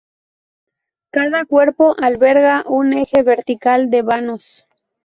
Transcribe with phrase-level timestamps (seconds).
[1.11, 4.65] Cada cuerpo alberga un eje vertical de vanos.